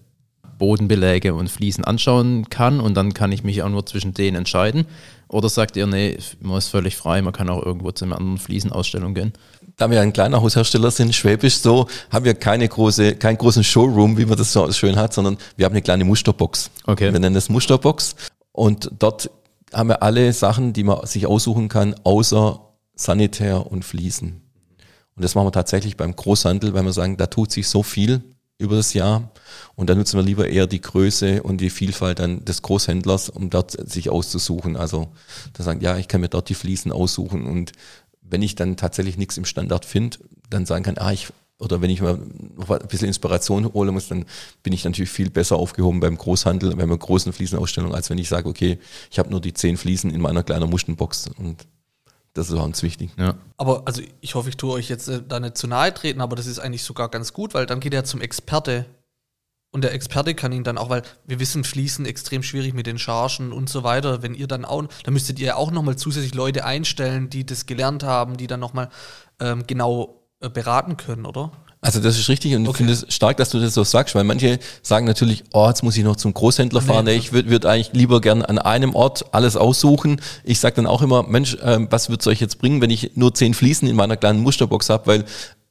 [0.59, 4.87] Bodenbeläge und Fliesen anschauen kann und dann kann ich mich auch nur zwischen denen entscheiden?
[5.29, 8.39] Oder sagt ihr, nee, man ist völlig frei, man kann auch irgendwo zu einer anderen
[8.39, 9.33] Fliesenausstellung gehen?
[9.77, 14.19] Da wir ein kleiner Haushersteller sind, Schwäbisch so, haben wir keine große, keinen großen Showroom,
[14.19, 16.71] wie man das so schön hat, sondern wir haben eine kleine Musterbox.
[16.85, 17.13] Okay.
[17.13, 18.17] Wir nennen das Musterbox.
[18.53, 19.31] Und dort
[19.73, 22.61] haben wir alle Sachen, die man sich aussuchen kann, außer
[22.99, 24.43] Sanitär und Fliesen.
[25.15, 28.23] Und das machen wir tatsächlich beim Großhandel, weil wir sagen, da tut sich so viel
[28.59, 29.31] über das Jahr.
[29.77, 33.51] Und da nutzen wir lieber eher die Größe und die Vielfalt dann des Großhändlers, um
[33.51, 34.77] dort sich auszusuchen.
[34.77, 35.09] Also
[35.53, 37.47] da sagen, ja, ich kann mir dort die Fliesen aussuchen.
[37.47, 37.73] Und
[38.21, 40.19] wenn ich dann tatsächlich nichts im Standard finde,
[40.51, 41.29] dann sagen kann, ah, ich,
[41.61, 42.19] oder wenn ich mal
[42.57, 44.25] noch ein bisschen Inspiration holen muss, dann
[44.65, 48.29] bin ich natürlich viel besser aufgehoben beim Großhandel, bei einer großen Fliesenausstellung, als wenn ich
[48.29, 48.79] sage, okay,
[49.11, 51.67] ich habe nur die zehn Fliesen in meiner kleinen Muschenbox und
[52.39, 53.11] das ist auch uns wichtig.
[53.19, 53.35] Ja.
[53.57, 56.37] Aber also ich hoffe, ich tue euch jetzt äh, da nicht zu nahe treten, aber
[56.37, 58.87] das ist eigentlich sogar ganz gut, weil dann geht er zum Experte.
[59.71, 62.99] Und der Experte kann ihn dann auch, weil wir wissen, fließen extrem schwierig mit den
[62.99, 64.23] Chargen und so weiter.
[64.23, 68.03] Wenn ihr dann auch, dann müsstet ihr auch nochmal zusätzlich Leute einstellen, die das gelernt
[68.03, 68.89] haben, die dann nochmal
[69.41, 71.53] ähm, genau äh, beraten können, oder?
[71.81, 72.79] Also das ist richtig und ich Okay.
[72.79, 75.97] finde es stark, dass du das so sagst, weil manche sagen natürlich, oh, jetzt muss
[75.97, 77.05] ich noch zum Großhändler fahren.
[77.05, 77.15] Nee.
[77.15, 80.21] Ich würde würd eigentlich lieber gern an einem Ort alles aussuchen.
[80.43, 83.33] Ich sage dann auch immer, Mensch, ähm, was wird's euch jetzt bringen, wenn ich nur
[83.33, 85.25] zehn Fliesen in meiner kleinen Musterbox habe, weil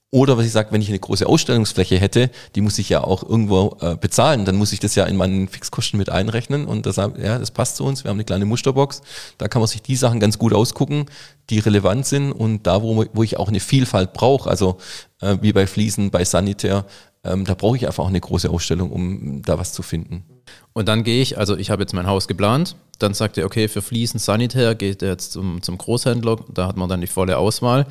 [0.10, 3.24] oder was ich sage, wenn ich eine große Ausstellungsfläche hätte, die muss ich ja auch
[3.24, 6.96] irgendwo äh, bezahlen, dann muss ich das ja in meinen Fixkosten mit einrechnen und das,
[6.96, 8.06] ja, das passt zu uns.
[8.06, 9.02] Wir haben eine kleine Musterbox,
[9.38, 11.08] da kann man sich die Sachen ganz gut ausgucken,
[11.50, 14.78] die relevant sind und da, wo, wo ich auch eine Vielfalt brauche, also
[15.20, 16.86] äh, wie bei Fliesen, bei Sanitär,
[17.26, 20.24] ähm, da brauche ich einfach auch eine große Ausstellung, um da was zu finden.
[20.72, 23.67] Und dann gehe ich, also ich habe jetzt mein Haus geplant, dann sagt er, okay,
[23.67, 27.38] für Fliesen Sanitär geht er jetzt zum, zum Großhändler, da hat man dann die volle
[27.38, 27.86] Auswahl.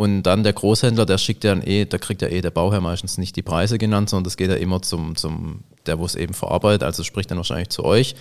[0.00, 3.18] Und dann der Großhändler, der schickt ja eh, da kriegt ja eh der Bauherr meistens
[3.18, 6.32] nicht die Preise genannt, sondern das geht ja immer zum, zum der, wo es eben
[6.32, 8.14] verarbeitet, also spricht dann wahrscheinlich zu euch.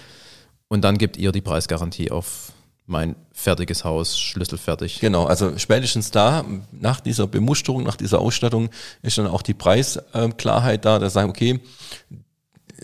[0.68, 2.52] Und dann gebt ihr die Preisgarantie auf
[2.86, 5.00] mein fertiges Haus, schlüsselfertig.
[5.00, 8.70] Genau, also spätestens da, nach dieser Bemusterung, nach dieser Ausstattung,
[9.02, 11.62] ist dann auch die Preisklarheit da, da sagen, okay,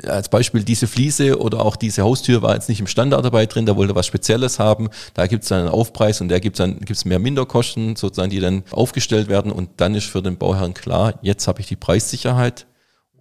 [0.03, 3.65] als Beispiel diese Fliese oder auch diese Haustür war jetzt nicht im Standard dabei drin,
[3.65, 6.55] da wollte er was Spezielles haben, da gibt es dann einen Aufpreis und da gibt
[6.55, 10.37] es dann gibt's mehr Minderkosten, sozusagen, die dann aufgestellt werden und dann ist für den
[10.37, 12.67] Bauherrn klar, jetzt habe ich die Preissicherheit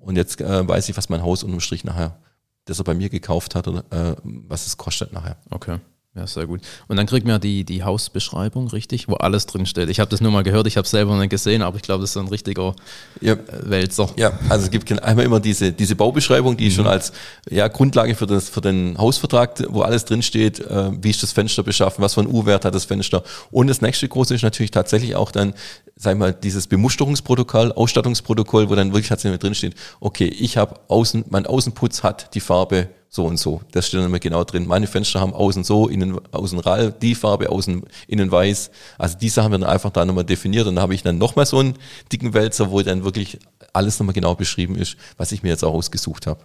[0.01, 2.19] und jetzt äh, weiß ich, was mein Haus unterm Strich nachher,
[2.65, 5.37] das er bei mir gekauft hat, oder äh, was es kostet nachher.
[5.51, 5.79] Okay.
[6.16, 6.61] Ja, sehr gut.
[6.87, 9.88] Und dann kriegt man die, die Hausbeschreibung, richtig, wo alles drin steht.
[9.88, 12.03] Ich habe das nur mal gehört, ich habe es selber nicht gesehen, aber ich glaube,
[12.03, 12.77] das ist ein richtiger
[13.20, 14.09] Ja, äh, Wälzer.
[14.16, 17.12] Ja, also es gibt einmal immer diese, diese Baubeschreibung, die schon als
[17.50, 21.64] ja, Grundlage für, das, für den Hausvertrag, wo alles drinsteht, äh, wie ist das Fenster
[21.64, 23.24] beschaffen, was für ein U-Wert hat das Fenster.
[23.50, 25.53] Und das nächste große ist natürlich tatsächlich auch dann,
[25.96, 31.24] sag ich mal, dieses Bemusterungsprotokoll, Ausstattungsprotokoll, wo dann wirklich tatsächlich drinsteht, okay, ich habe außen,
[31.31, 33.61] mein Außenputz hat die Farbe so und so.
[33.70, 34.66] Das steht dann immer genau drin.
[34.66, 38.72] Meine Fenster haben außen so, innen, außen rall, die Farbe, außen, innen weiß.
[38.98, 41.61] Also die Sachen werden einfach da nochmal definiert und dann habe ich dann nochmal so
[41.61, 41.74] einen
[42.11, 43.38] dicken Wälzer, wo dann wirklich
[43.72, 46.40] alles nochmal genau beschrieben ist, was ich mir jetzt auch ausgesucht habe.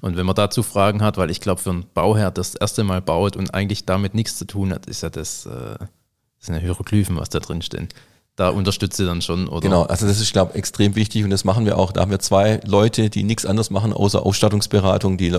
[0.00, 2.84] Und wenn man dazu Fragen hat, weil ich glaube, für einen Bauherr, das das erste
[2.84, 5.88] Mal baut und eigentlich damit nichts zu tun hat, ist ja das, äh, das
[6.38, 7.88] sind ja Hieroglyphen, was da drin stehen.
[8.40, 9.60] Da unterstützt ihr dann schon, oder?
[9.60, 11.92] Genau, also das ist, glaube ich, extrem wichtig und das machen wir auch.
[11.92, 15.30] Da haben wir zwei Leute, die nichts anderes machen, außer Ausstattungsberatung, die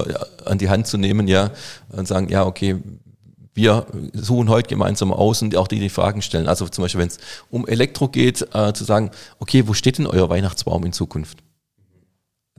[0.46, 1.50] an die Hand zu nehmen, ja,
[1.90, 2.78] und sagen, ja, okay,
[3.56, 6.48] wir suchen heute gemeinsam aus und auch die die Fragen stellen.
[6.48, 7.18] Also zum Beispiel, wenn es
[7.50, 9.10] um Elektro geht, äh, zu sagen,
[9.40, 11.40] okay, wo steht denn euer Weihnachtsbaum in Zukunft?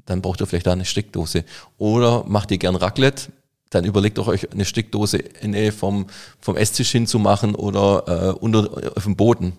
[0.07, 1.45] Dann braucht ihr vielleicht da eine Steckdose.
[1.79, 3.31] Oder macht ihr gern Raclette?
[3.71, 6.09] Dann überlegt doch euch eine Steckdose in Nähe vom,
[6.41, 9.57] vom Esstisch hinzumachen oder äh, unter, auf dem Boden.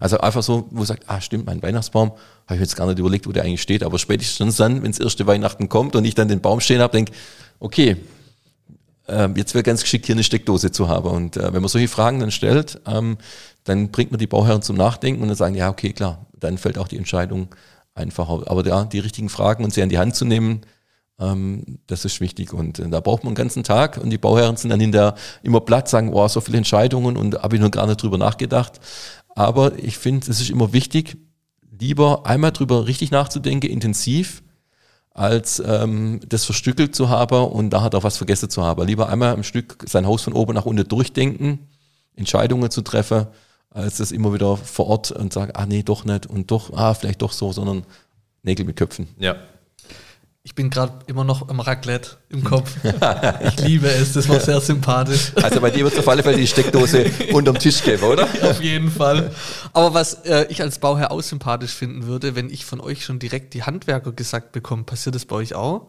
[0.00, 2.12] Also einfach so, wo sagt, ah stimmt, mein Weihnachtsbaum,
[2.46, 4.98] habe ich jetzt gar nicht überlegt, wo der eigentlich steht, aber spätestens dann, wenn das
[4.98, 7.12] erste Weihnachten kommt und ich dann den Baum stehen habe, denke,
[7.60, 7.96] okay,
[9.06, 11.10] äh, jetzt wäre ganz geschickt, hier eine Steckdose zu haben.
[11.10, 13.18] Und äh, wenn man solche Fragen dann stellt, ähm,
[13.64, 16.78] dann bringt man die Bauherren zum Nachdenken und dann sagen, ja, okay, klar, dann fällt
[16.78, 17.48] auch die Entscheidung
[17.94, 18.44] einfacher.
[18.46, 20.62] Aber ja, die richtigen Fragen und sie an die Hand zu nehmen,
[21.18, 22.52] ähm, das ist wichtig.
[22.52, 25.60] Und äh, da braucht man einen ganzen Tag und die Bauherren sind dann hinterher immer
[25.60, 28.80] platt, sagen, oh, so viele Entscheidungen und habe ich noch gar nicht drüber nachgedacht.
[29.34, 31.16] Aber ich finde, es ist immer wichtig,
[31.78, 34.42] lieber einmal drüber richtig nachzudenken, intensiv,
[35.12, 38.86] als ähm, das verstückelt zu haben und da hat auch was vergessen zu haben.
[38.86, 41.58] Lieber einmal am Stück sein Haus von oben nach unten durchdenken,
[42.14, 43.26] Entscheidungen zu treffen,
[43.70, 46.94] als das immer wieder vor Ort und sagen, ah nee, doch nicht und doch, ah,
[46.94, 47.84] vielleicht doch so, sondern
[48.42, 49.08] Nägel mit Köpfen.
[49.18, 49.36] Ja.
[50.42, 52.74] Ich bin gerade immer noch am Raclette im Kopf.
[53.44, 55.32] ich liebe es, das war sehr sympathisch.
[55.36, 58.24] Also bei dir wird es auf alle Fälle die Steckdose unterm Tisch geben, oder?
[58.42, 59.32] Auf jeden Fall.
[59.74, 63.18] Aber was äh, ich als Bauherr auch sympathisch finden würde, wenn ich von euch schon
[63.18, 65.88] direkt die Handwerker gesagt bekomme, passiert das bei euch auch?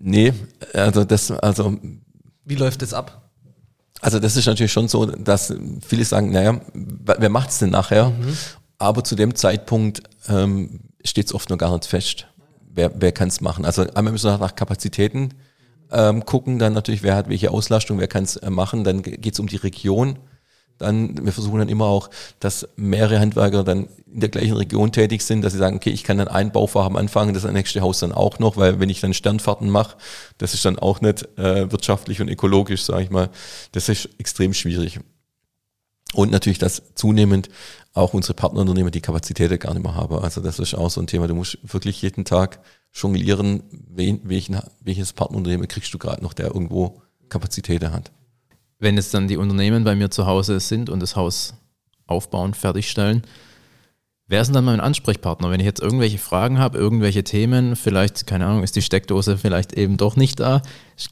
[0.00, 0.32] Nee,
[0.72, 1.78] also das, also.
[2.44, 3.30] Wie läuft das ab?
[4.00, 5.54] Also das ist natürlich schon so, dass
[5.86, 8.10] viele sagen, naja, wer macht es denn nachher?
[8.10, 8.36] Mhm.
[8.78, 12.26] Aber zu dem Zeitpunkt ähm, steht es oft noch gar nicht fest
[12.74, 13.64] wer, wer kann es machen?
[13.64, 15.34] Also einmal müssen wir nach Kapazitäten
[15.90, 19.32] ähm, gucken, dann natürlich, wer hat welche Auslastung, wer kann es äh, machen, dann geht
[19.32, 20.18] es um die Region.
[20.78, 22.10] Dann, wir versuchen dann immer auch,
[22.40, 26.02] dass mehrere Handwerker dann in der gleichen Region tätig sind, dass sie sagen, okay, ich
[26.02, 29.14] kann dann ein Bauvorhaben anfangen, das nächste Haus dann auch noch, weil wenn ich dann
[29.14, 29.96] Sternfahrten mache,
[30.38, 33.30] das ist dann auch nicht äh, wirtschaftlich und ökologisch, sage ich mal.
[33.70, 34.98] Das ist extrem schwierig.
[36.12, 37.50] Und natürlich, dass zunehmend
[37.94, 40.18] auch unsere Partnerunternehmen die Kapazität gar nicht mehr haben.
[40.18, 41.28] Also das ist auch so ein Thema.
[41.28, 42.58] Du musst wirklich jeden Tag
[42.92, 48.10] jonglieren, wen, welchen, welches Partnerunternehmen kriegst du gerade noch, der irgendwo Kapazitäten hat.
[48.80, 51.54] Wenn jetzt dann die Unternehmen bei mir zu Hause sind und das Haus
[52.06, 53.22] aufbauen, fertigstellen,
[54.26, 55.50] wer ist denn dann mein Ansprechpartner?
[55.50, 59.72] Wenn ich jetzt irgendwelche Fragen habe, irgendwelche Themen, vielleicht, keine Ahnung, ist die Steckdose vielleicht
[59.72, 60.62] eben doch nicht da,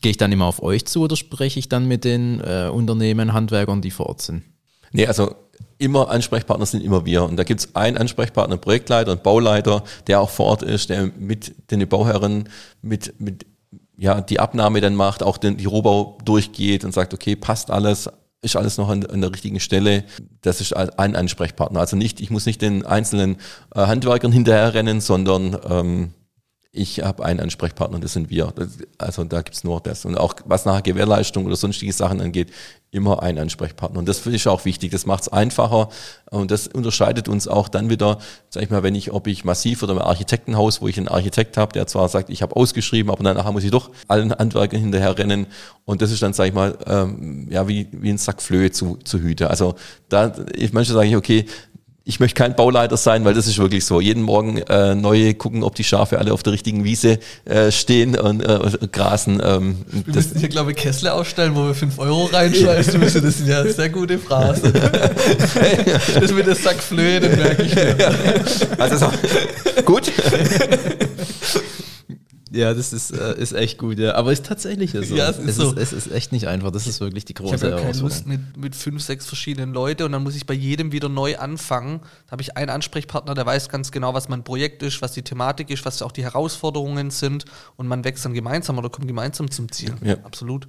[0.01, 3.33] gehe ich dann immer auf euch zu oder spreche ich dann mit den äh, Unternehmen,
[3.33, 4.42] Handwerkern, die vor Ort sind?
[4.90, 5.35] Nee, also
[5.79, 7.25] immer Ansprechpartner sind immer wir.
[7.25, 11.11] Und da gibt es einen Ansprechpartner, Projektleiter und Bauleiter, der auch vor Ort ist, der
[11.18, 12.48] mit den Bauherren
[12.83, 13.46] mit, mit
[13.96, 18.11] ja, die Abnahme dann macht, auch den, die Rohbau durchgeht und sagt, okay, passt alles,
[18.42, 20.05] ist alles noch an, an, der richtigen Stelle.
[20.40, 21.81] Das ist ein Ansprechpartner.
[21.81, 23.37] Also nicht, ich muss nicht den einzelnen
[23.75, 26.14] äh, Handwerkern hinterherrennen, sondern ähm,
[26.75, 28.51] ich habe einen Ansprechpartner, das sind wir.
[28.97, 30.07] Also da gibt's nur das.
[30.07, 32.51] Und auch was nachher Gewährleistung oder sonstige Sachen angeht,
[32.91, 33.99] immer ein Ansprechpartner.
[33.99, 34.91] Und das finde ich auch wichtig.
[34.91, 35.91] Das macht's einfacher
[36.31, 39.83] und das unterscheidet uns auch dann wieder, sag ich mal, wenn ich, ob ich massiv
[39.83, 43.23] oder ein Architektenhaus, wo ich einen Architekt habe, der zwar sagt, ich habe ausgeschrieben, aber
[43.23, 45.47] danach muss ich doch allen Handwerkern hinterher rennen.
[45.85, 48.97] Und das ist dann, sag ich mal, ähm, ja, wie, wie ein Sack Flöhe zu,
[49.05, 49.51] zu Hüte.
[49.51, 49.75] Also
[50.09, 51.47] da, ich manchmal sage ich, okay,
[52.05, 54.01] ich möchte kein Bauleiter sein, weil das ist wirklich so.
[54.01, 58.19] Jeden Morgen äh, neue gucken, ob die Schafe alle auf der richtigen Wiese äh, stehen
[58.19, 58.59] und äh,
[58.91, 59.41] grasen.
[59.45, 63.23] Ähm, wir müssen hier, glaube ich, Kessler ausstellen, wo wir 5 Euro reinschmeißen müssen.
[63.23, 64.73] Das sind ja sehr gute Phrasen.
[66.21, 67.97] das mit der Sack Flöhe, den merke ich mir.
[68.79, 69.11] Also so,
[69.85, 70.11] gut.
[72.55, 74.15] Ja, das ist, äh, ist echt gut, ja.
[74.15, 74.99] Aber ist tatsächlich so.
[74.99, 75.73] Ja, es ist, es, so.
[75.73, 76.71] ist, es ist echt nicht einfach.
[76.71, 79.73] Das ist wirklich die große ich habe ja keine Lust mit, mit fünf, sechs verschiedenen
[79.73, 82.01] Leuten und dann muss ich bei jedem wieder neu anfangen.
[82.27, 85.23] Da habe ich einen Ansprechpartner, der weiß ganz genau, was mein Projekt ist, was die
[85.23, 89.51] Thematik ist, was auch die Herausforderungen sind und man wächst dann gemeinsam oder kommt gemeinsam
[89.51, 89.95] zum Ziel.
[90.03, 90.17] Ja.
[90.25, 90.69] Absolut.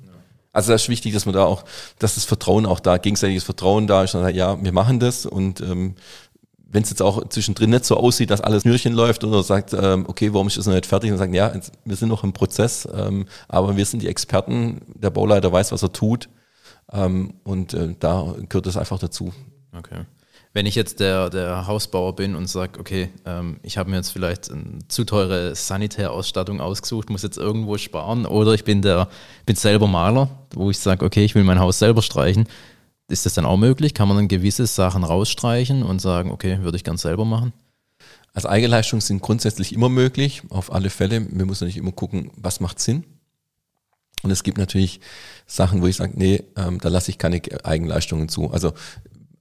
[0.53, 1.65] Also das ist wichtig, dass man da auch,
[1.99, 4.13] dass das Vertrauen auch da, gegenseitiges Vertrauen da ist.
[4.13, 5.95] Und ja, wir machen das und ähm,
[6.73, 10.05] wenn es jetzt auch zwischendrin nicht so aussieht, dass alles Nürchen läuft oder sagt, ähm,
[10.07, 11.11] okay, warum ist das noch nicht fertig?
[11.11, 11.53] Und sagen, ja,
[11.85, 15.83] wir sind noch im Prozess, ähm, aber wir sind die Experten, der Bauleiter weiß, was
[15.83, 16.29] er tut
[16.91, 19.31] ähm, und äh, da gehört es einfach dazu.
[19.77, 20.05] Okay.
[20.55, 24.11] Wenn ich jetzt der, der Hausbauer bin und sage, okay, ähm, ich habe mir jetzt
[24.11, 29.09] vielleicht eine zu teure Sanitärausstattung ausgesucht, muss jetzt irgendwo sparen, oder ich bin der
[29.47, 32.47] bin selber Maler, wo ich sage, okay, ich will mein Haus selber streichen,
[33.07, 33.93] ist das dann auch möglich?
[33.93, 37.53] Kann man dann gewisse Sachen rausstreichen und sagen, okay, würde ich ganz selber machen?
[38.33, 41.27] Also Eigenleistungen sind grundsätzlich immer möglich, auf alle Fälle.
[41.29, 43.03] Wir müssen nicht immer gucken, was macht Sinn.
[44.23, 45.01] Und es gibt natürlich
[45.45, 48.49] Sachen, wo ich sage, nee, ähm, da lasse ich keine Eigenleistungen zu.
[48.51, 48.73] Also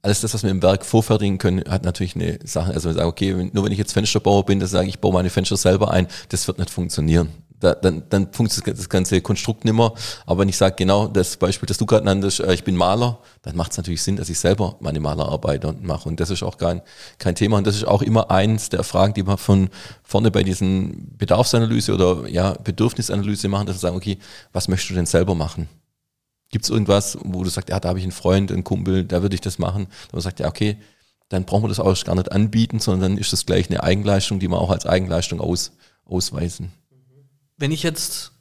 [0.02, 2.72] alles das, was wir im Werk vorfertigen können, hat natürlich eine Sache.
[2.72, 5.12] Also wir sagen, okay, nur wenn ich jetzt Fensterbauer bin, das sage ich, ich baue
[5.12, 7.28] meine Fenster selber ein, das wird nicht funktionieren
[7.62, 9.92] da, dann, dann funktioniert das ganze Konstrukt nicht mehr.
[10.26, 13.20] Aber wenn ich sage, genau das Beispiel, das du gerade nanntest, äh, ich bin Maler,
[13.42, 16.08] dann macht es natürlich Sinn, dass ich selber meine Malerarbeit mache.
[16.08, 16.82] Und das ist auch kein,
[17.18, 17.58] kein Thema.
[17.58, 19.70] Und das ist auch immer eins der Fragen, die man von
[20.02, 24.18] vorne bei diesen Bedarfsanalyse oder ja, Bedürfnisanalyse machen, dass sie sagen, okay,
[24.52, 25.68] was möchtest du denn selber machen?
[26.50, 29.22] Gibt es irgendwas, wo du sagst, ja, da habe ich einen Freund, einen Kumpel, da
[29.22, 29.86] würde ich das machen.
[30.10, 30.78] Da man sagt, ja, okay,
[31.28, 34.40] dann brauchen wir das auch gar nicht anbieten, sondern dann ist das gleich eine Eigenleistung,
[34.40, 35.72] die wir auch als Eigenleistung aus,
[36.04, 36.72] ausweisen
[37.62, 38.32] wenn ich jetzt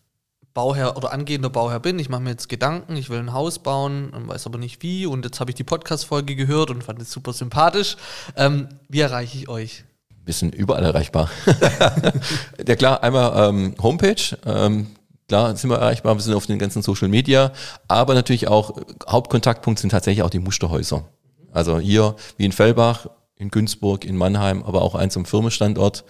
[0.55, 4.11] Bauherr oder angehender Bauherr bin, ich mache mir jetzt Gedanken, ich will ein Haus bauen,
[4.11, 7.31] weiß aber nicht wie und jetzt habe ich die Podcast-Folge gehört und fand es super
[7.31, 7.97] sympathisch.
[8.35, 9.85] Ähm, wie erreiche ich euch?
[10.25, 11.29] Wir sind überall erreichbar.
[12.67, 14.87] ja klar, einmal ähm, Homepage, ähm,
[15.27, 17.51] klar sind wir erreichbar, wir sind auf den ganzen Social Media,
[17.87, 18.75] aber natürlich auch
[19.07, 21.05] Hauptkontaktpunkt sind tatsächlich auch die Musterhäuser.
[21.51, 23.05] Also hier wie in Fellbach,
[23.35, 26.05] in Günzburg, in Mannheim, aber auch eins am Firmenstandort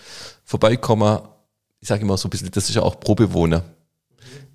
[0.46, 1.20] vorbeikommen,
[1.82, 3.64] ich sage immer so ein bisschen, das ist ja auch pro Bewohner.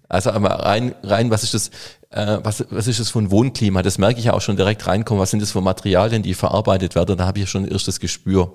[0.09, 1.71] Also einmal rein, rein, was ist das,
[2.11, 3.83] äh, was, was ist das für ein Wohnklima?
[3.83, 5.21] Das merke ich ja auch schon direkt reinkommen.
[5.21, 7.17] Was sind das für Materialien, die verarbeitet werden?
[7.17, 8.55] Da habe ich ja schon ein erstes Gespür.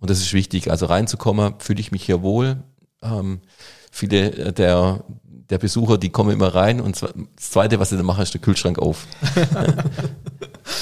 [0.00, 0.70] Und das ist wichtig.
[0.70, 2.62] Also reinzukommen, fühle ich mich hier wohl.
[3.02, 3.42] Ähm,
[3.90, 5.04] viele der,
[5.50, 8.40] der Besucher, die kommen immer rein und das Zweite, was sie dann machen, ist der
[8.40, 9.06] Kühlschrank auf.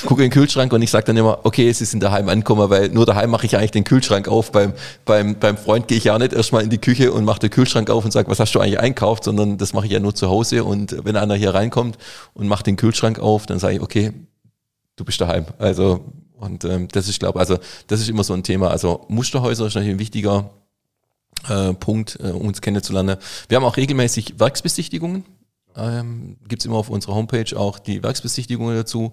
[0.07, 2.89] Gucke in den Kühlschrank und ich sage dann immer, okay, sie sind daheim angekommen, weil
[2.89, 4.53] nur daheim mache ich eigentlich den Kühlschrank auf.
[4.53, 4.73] Beim,
[5.05, 7.91] beim, beim Freund gehe ich ja nicht erstmal in die Küche und mache den Kühlschrank
[7.91, 10.29] auf und sage, was hast du eigentlich einkauft, sondern das mache ich ja nur zu
[10.29, 11.99] Hause und wenn einer hier reinkommt
[12.35, 14.13] und macht den Kühlschrank auf, dann sage ich, okay,
[14.97, 15.47] du bist daheim.
[15.59, 16.05] Also
[16.41, 18.69] und ähm, das ist, glaube also das ist immer so ein Thema.
[18.69, 20.51] Also Musterhäuser ist natürlich ein wichtiger
[21.49, 23.17] äh, Punkt, äh, um uns kennenzulernen.
[23.49, 25.25] Wir haben auch regelmäßig Werksbesichtigungen.
[25.77, 29.13] Ähm, Gibt es immer auf unserer Homepage auch die Werksbesichtigungen dazu,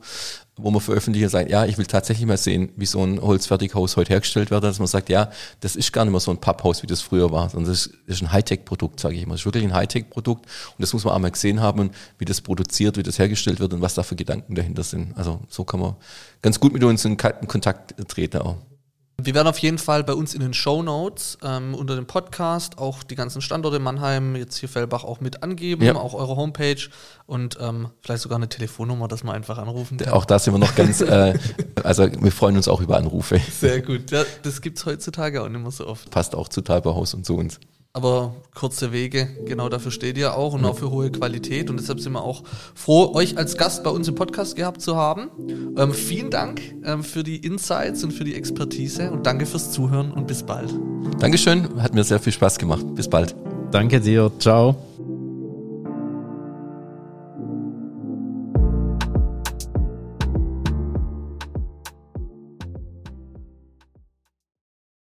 [0.56, 3.96] wo man veröffentlicht und sagt, ja, ich will tatsächlich mal sehen, wie so ein Holzfertighaus
[3.96, 6.82] heute hergestellt wird, dass man sagt, ja, das ist gar nicht mehr so ein Papphaus,
[6.84, 9.34] wie das früher war, sondern das ist, ein Hightech-Produkt, sage ich immer.
[9.34, 12.98] Das ist wirklich ein Hightech-Produkt und das muss man einmal gesehen haben, wie das produziert,
[12.98, 15.16] wie das hergestellt wird und was da für Gedanken dahinter sind.
[15.16, 15.96] Also so kann man
[16.42, 18.56] ganz gut mit uns in Kontakt treten auch.
[19.20, 22.78] Wir werden auf jeden Fall bei uns in den Show Notes ähm, unter dem Podcast
[22.78, 25.96] auch die ganzen Standorte Mannheim, jetzt hier Fellbach auch mit angeben, ja.
[25.96, 26.78] auch eure Homepage
[27.26, 30.14] und ähm, vielleicht sogar eine Telefonnummer, dass man einfach anrufen kann.
[30.14, 31.34] Auch da sind wir noch ganz, äh,
[31.84, 33.42] also wir freuen uns auch über Anrufe.
[33.52, 34.12] Sehr gut.
[34.12, 36.12] Ja, das gibt es heutzutage auch nicht mehr so oft.
[36.12, 37.60] Passt auch zu Talberhaus und zu uns
[37.94, 41.70] aber kurze Wege, genau dafür steht ihr auch und auch für hohe Qualität.
[41.70, 42.44] Und deshalb sind wir auch
[42.76, 45.30] froh, euch als Gast bei uns im Podcast gehabt zu haben.
[45.78, 50.12] Ähm, vielen Dank ähm, für die Insights und für die Expertise und danke fürs Zuhören
[50.12, 50.74] und bis bald.
[51.20, 52.86] Dankeschön, hat mir sehr viel Spaß gemacht.
[52.96, 53.36] Bis bald.
[53.72, 54.76] Danke dir, ciao.